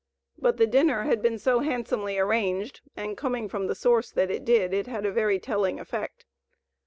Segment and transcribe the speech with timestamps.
[0.39, 4.43] But the dinner had been so handsomely arranged, and coming from the source that it
[4.43, 6.25] did, it had a very telling effect.